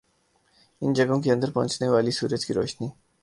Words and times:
ان 0.81 0.93
جگہوں 0.93 1.21
کے 1.21 1.31
اندر 1.31 1.51
پہنچنے 1.51 1.89
والی 1.89 2.11
سورج 2.11 2.45
کی 2.45 2.53
روشنی 2.53 2.87